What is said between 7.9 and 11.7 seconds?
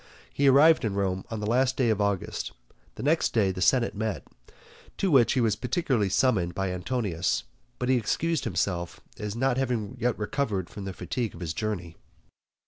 excused himself as not having recovered from the fatigue of his